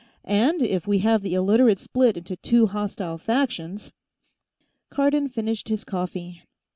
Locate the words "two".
2.35-2.65